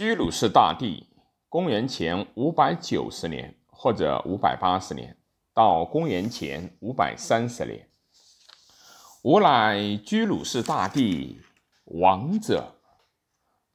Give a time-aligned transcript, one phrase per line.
[0.00, 1.06] 居鲁士大帝，
[1.50, 5.14] 公元前五百九十年或者五百八十年
[5.52, 7.86] 到公元前五百三十年，
[9.24, 11.42] 吾乃居鲁士大帝
[11.84, 12.76] 王者，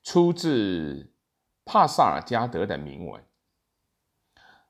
[0.01, 1.13] 出自
[1.63, 3.23] 帕萨尔加德的铭文。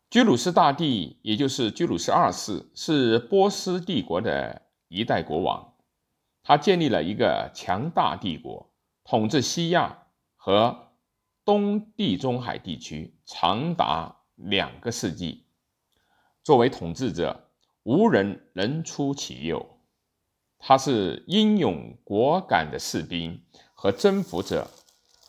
[0.10, 5.74] 居鲁士大帝，也就是居鲁士二世，是波斯帝国的一代国王，
[6.44, 8.70] 他建立了一个强大帝国，
[9.06, 10.00] 统治西亚
[10.36, 10.82] 和。
[11.46, 15.46] 东地中海地区长达两个世纪，
[16.44, 17.52] 作为统治者，
[17.84, 19.80] 无人能出其右。
[20.58, 23.44] 他是英勇果敢的士兵
[23.76, 24.72] 和征服者，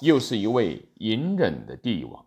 [0.01, 2.25] 又是一位隐忍的帝王，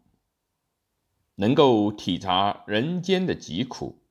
[1.34, 4.04] 能够体察人间的疾苦。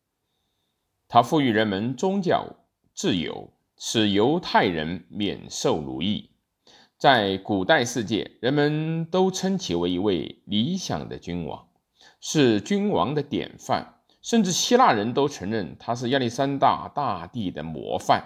[1.06, 2.56] 他赋予人们宗教
[2.92, 6.32] 自由，使犹太人免受奴役。
[6.98, 11.69] 在古代世界，人们都称其为一位理想的君王，
[12.21, 18.24] 是君王的典范，甚至希腊人都承认他是亚历山大大帝的模范。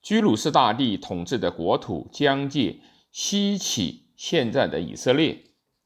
[0.00, 2.78] 居鲁士大帝统治的国土疆界
[3.10, 5.36] 西起现在的以色列、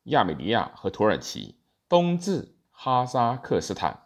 [0.05, 1.55] 亚美尼亚和土耳其，
[1.89, 3.99] 东至哈萨克斯坦、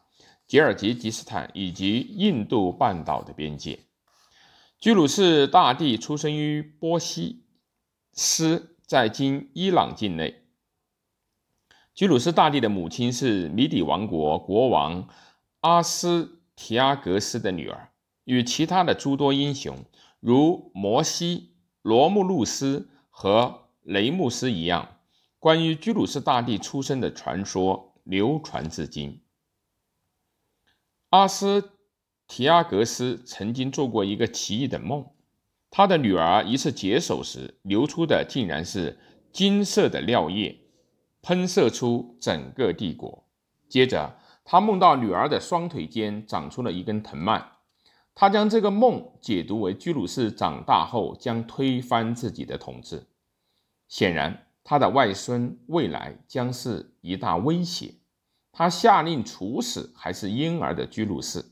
[0.47, 3.81] 吉尔吉斯斯坦以及印度半岛的边界。
[4.79, 7.43] 居鲁士大帝出生于波西。
[8.17, 10.43] 斯在今伊朗境内。
[11.95, 15.09] 居鲁士大帝的母亲是米底王国国王
[15.61, 17.93] 阿斯提阿格斯的女儿。
[18.25, 19.85] 与其他的诸多英雄，
[20.19, 24.99] 如摩西、罗慕路斯和雷穆斯一样，
[25.39, 29.23] 关于居鲁士大帝出生的传说流传至今。
[31.11, 31.71] 阿斯
[32.27, 35.07] 提阿格斯曾经做过一个奇异的梦。
[35.71, 38.99] 他的女儿一次解手时流出的竟然是
[39.33, 40.59] 金色的尿液，
[41.21, 43.27] 喷射出整个帝国。
[43.69, 47.53] 接着，他梦到女儿的双腿间长出了一根藤蔓。
[48.15, 53.07] 他将这个梦解读为居鲁士长大后将推翻自己的统治。
[53.89, 57.97] 显然，他的外孙未来将是一大威胁。
[58.53, 61.45] 他下令处死还是婴儿的居鲁士，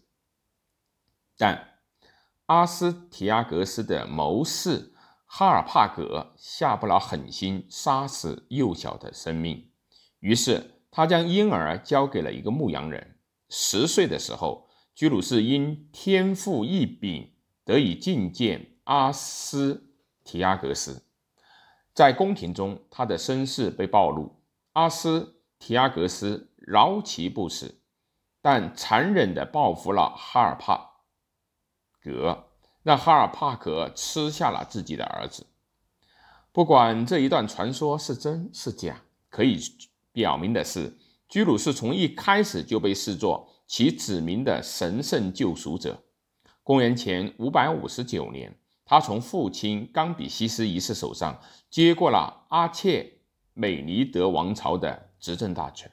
[1.36, 1.73] 但。
[2.46, 4.92] 阿斯提亚格斯的谋士
[5.24, 9.70] 哈尔帕格下不了狠心杀死幼小的生命，
[10.20, 13.16] 于是他将婴儿交给了一个牧羊人。
[13.48, 17.32] 十岁的时候，居鲁士因天赋异禀
[17.64, 21.02] 得以觐见阿斯提亚格斯。
[21.94, 27.80] 在宫廷中，他的身世被暴露，阿斯提亚格斯饶其不死，
[28.42, 30.90] 但残忍地报复了哈尔帕。
[32.04, 32.44] 格
[32.82, 35.46] 让哈尔帕格吃下了自己的儿子。
[36.52, 39.58] 不管这一段传说是真是假，可以
[40.12, 40.96] 表明的是，
[41.28, 46.04] 居鲁士从一开始就被视作其子民的神圣救赎者。
[46.62, 53.18] 公元前五百五十九年，他从父亲冈比西斯一世手上接过了阿切
[53.52, 55.90] 美尼德王朝的执政大权，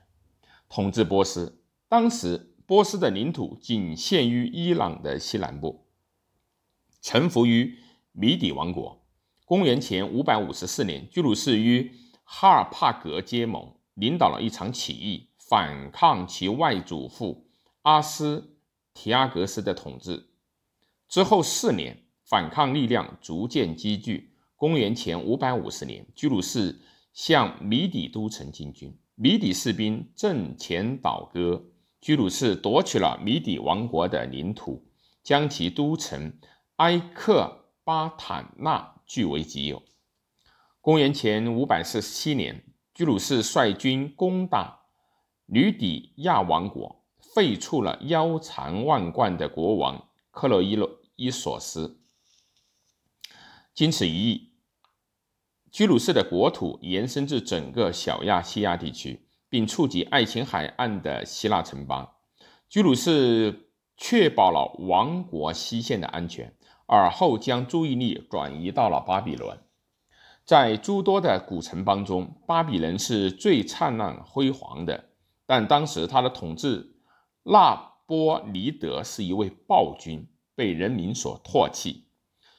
[0.69, 1.63] 统治波斯。
[1.89, 5.87] 当时，波斯的领土仅限于伊朗的西南部。
[7.01, 7.79] 臣服于
[8.11, 9.01] 米底王国。
[9.45, 11.91] 公元前五百五十四年，居鲁士与
[12.23, 17.47] 哈尔帕格结盟，领导了一场起义，反抗其外祖父
[17.81, 18.55] 阿斯
[18.93, 20.27] 提阿格斯的统治。
[21.09, 24.33] 之后四年，反抗力量逐渐积聚。
[24.55, 26.79] 公元前五百五十年，居鲁士
[27.13, 31.65] 向米底都城进军，米底士兵阵前倒戈，
[31.99, 34.85] 居鲁士夺取了米底王国的领土，
[35.23, 36.31] 将其都城。
[36.81, 39.83] 埃克巴坦纳据为己有。
[40.79, 44.79] 公元前五百四十七年，居鲁士率军攻打
[45.45, 47.05] 吕底亚王国，
[47.35, 51.99] 废黜了腰缠万贯的国王克洛伊洛伊索斯。
[53.75, 54.53] 经此一役，
[55.71, 62.15] 居鲁士的国土延伸至整个小亚细亚地区，并触及爱琴海岸的希腊城邦。
[62.67, 66.51] 居鲁士确保了王国西线的安全。
[66.91, 69.57] 而后将注意力转移到了巴比伦。
[70.43, 75.05] 在诸多的古城邦中，巴比伦是最灿烂辉煌的。
[75.45, 76.97] 但当时他的统治
[77.43, 82.07] 纳波尼德是一位暴君，被人民所唾弃。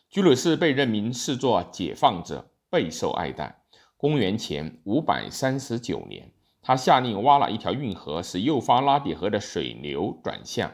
[0.09, 3.65] 居鲁士被人民视作解放者，备受爱戴。
[3.99, 6.33] 公元前五百三十九年，
[6.63, 10.73] 他下令挖了一条运河，使幼发拉底河的水流转向。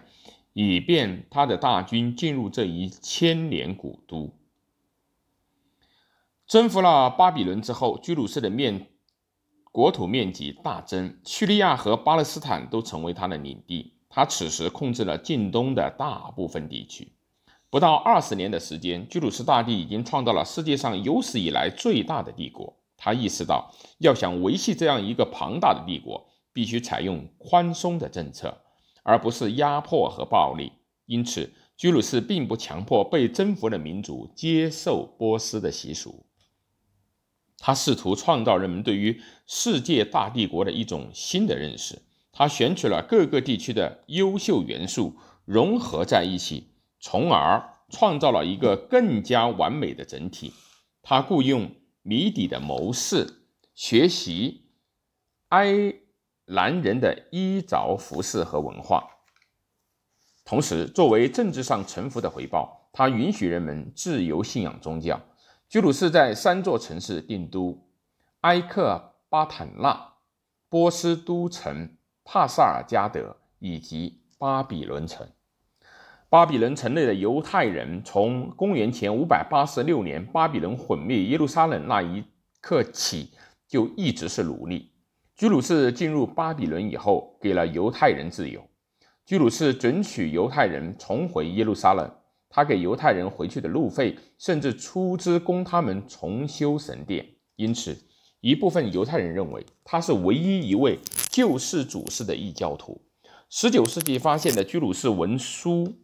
[0.60, 4.34] 以便他的大军进入这一千年古都。
[6.48, 8.88] 征服了巴比伦之后，居鲁士的面
[9.70, 13.92] 国土面积大增，叙利亚和巴勒斯坦都成为他的领地。
[14.08, 17.12] 他此时控制了近东的大部分地区。
[17.70, 22.74] 不到二十年的时间，居鲁士大帝已经创造了世界上有史以来最大的帝国。
[22.96, 28.60] 他意识到，要想维系这样一个庞大的帝国，必须采用宽松的政策，
[29.02, 30.72] 而不是压迫和暴力。
[31.06, 36.26] 因此，居鲁士并不强迫被征服的民族接受波斯的习俗。
[37.56, 42.02] 他试图创造人们对于世界大帝国的一种新的认识。
[42.30, 46.68] 他选取了各个地区的优秀元素，融合在一起，
[47.00, 50.52] 从而创造了一个更加完美的整体。
[51.02, 51.72] 他雇佣
[52.02, 53.42] 谜底的谋士，
[53.74, 54.66] 学习
[55.48, 55.94] 埃
[56.48, 59.08] 男人的衣着、服饰和文化。
[60.44, 65.20] 同时，作为政治上臣服的回报，他允许人们自由信仰宗教。
[65.68, 67.86] 居鲁士在三座城市定都：
[68.40, 70.14] 埃克巴坦纳、
[70.68, 71.94] 波斯都城。
[72.30, 75.26] 帕萨尔加德以及巴比伦城，
[76.28, 82.22] 巴比伦城内的犹太人从公元前五百八十六年巴比伦毁灭耶路撒冷那一
[82.60, 83.32] 刻起，
[83.66, 84.92] 就一直是奴隶。
[85.38, 88.60] 居鲁士进入巴比伦以后，给了犹太人自由。
[89.24, 92.12] 居鲁士准许犹太人重回耶路撒冷，
[92.48, 97.24] 他给犹太人回去的路费，甚至出资供他们重修神殿。
[97.54, 97.96] 因此，
[98.40, 100.98] 一部分犹太人认为他是唯一一位。
[101.30, 103.00] 救世主式的异教徒。
[103.48, 105.98] 十九世纪发现的居鲁士文书，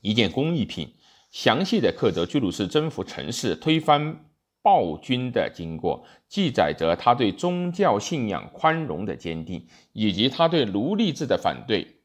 [0.00, 0.94] 一件工艺品，
[1.30, 4.24] 详细的刻着居鲁士征服城市、推翻
[4.64, 12.00] 暴君的经过，记载着他对宗教信仰宽容的坚定，以及他对奴隶制的反对。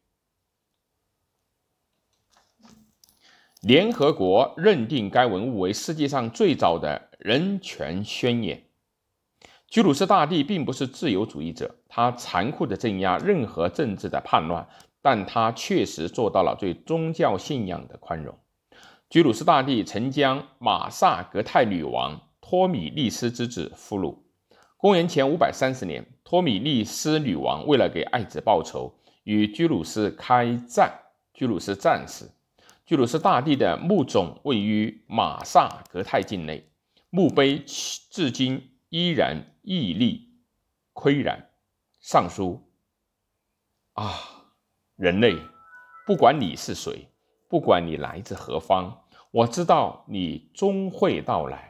[3.61, 8.61] 联合国认定该文物为世界上最早的人权宣言。
[9.67, 14.67] 居鲁士大帝并不是自由主义者，他残酷地镇压任何政治的叛乱，
[15.01, 18.37] 但他确实做到了对宗教信仰的宽容。
[19.09, 24.17] 居鲁士大帝曾将马萨格泰女王托米利斯之子俘虏。
[24.75, 28.91] 公元前五百三十年，托米利斯女王为了给爱子报仇，
[29.23, 30.91] 与居鲁士开战，
[31.31, 32.31] 居鲁士战死。
[32.87, 36.67] 居鲁士大帝的墓冢位于马萨格泰境内，
[37.11, 37.59] 墓碑
[38.09, 39.45] 至今依然。
[39.61, 40.31] 屹立
[40.95, 41.51] 岿然，
[41.99, 42.59] 上书
[43.93, 44.15] 啊，
[44.95, 45.35] 人类，
[46.07, 47.07] 不管你是谁，
[47.47, 51.68] 不管你来自何方，我知道你终会到来。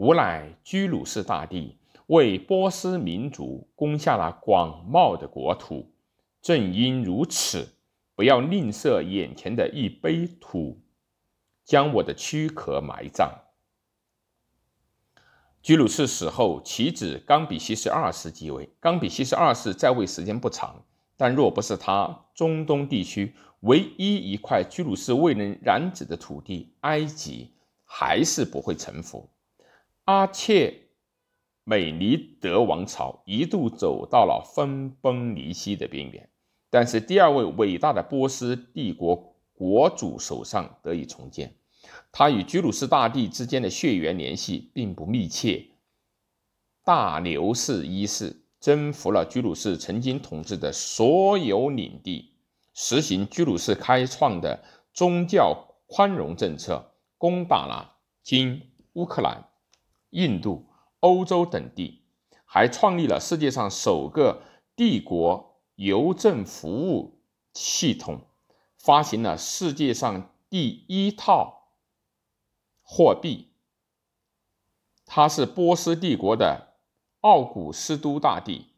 [0.00, 1.76] 吾乃居鲁士大帝，
[2.06, 5.92] 为波斯民族攻下了广袤的国土。
[6.40, 7.68] 正因如此，
[8.14, 10.80] 不要吝啬眼前的一杯土，
[11.66, 13.30] 将我的躯壳埋葬。
[15.60, 18.70] 居鲁士死后，其子冈比西斯二世继位。
[18.80, 20.82] 冈比西斯二世在位时间不长，
[21.18, 27.52] 但若不是他，中东地区唯一一块居鲁士未能染指的土地——埃及，
[27.84, 29.28] 还是不会臣服。
[30.10, 30.88] 阿切
[31.62, 36.28] 美尼德王朝一度走到了分崩离析的边缘，
[36.68, 41.54] 但是第二位伟大的波斯帝国国主手上得以重建。
[42.10, 45.64] 他与居鲁士大帝之间的血缘联系并不密切。
[46.84, 52.32] 大流士一世征服了居鲁士曾经统治的所有领地，
[52.74, 54.60] 实行居鲁士开创的
[54.92, 58.60] 宗教宽容政策，攻打了今
[58.94, 59.44] 乌克兰、
[60.10, 60.66] 印度、
[61.00, 62.02] 欧洲等地，
[62.44, 64.42] 还创立了世界上首个
[64.76, 68.22] 帝国邮政服务系统，
[68.78, 71.72] 发行了世界上第一套。
[72.82, 73.52] 货币，
[75.06, 76.74] 他是波斯帝国的
[77.20, 78.74] 奥古斯都大帝。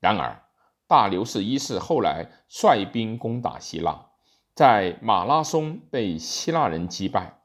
[0.00, 0.48] 然而，
[0.86, 4.10] 大流士一世后来率兵攻打希腊，
[4.54, 7.42] 在马拉松被希腊人击败。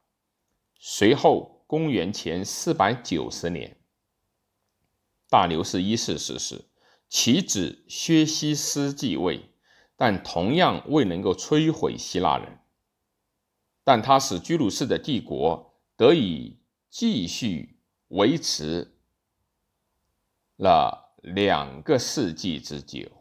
[0.79, 3.77] 随后，公元前四百九十年，
[5.29, 6.65] 大流士一世逝世，
[7.07, 9.51] 其子薛西斯继位，
[9.95, 12.57] 但同样未能够摧毁希腊人。
[13.83, 16.57] 但他使居鲁士的帝国得以
[16.89, 18.95] 继续维持
[20.57, 23.18] 了两个世纪之久。